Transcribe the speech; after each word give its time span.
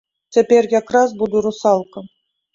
Цяпер 0.37 0.63
якраз 0.79 1.13
буду 1.21 1.45
русалка. 1.49 2.05